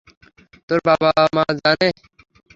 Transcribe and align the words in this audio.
তোর 0.69 0.79
বাবা-মা 0.87 1.43
কি 1.47 1.53
জানে? 1.59 1.87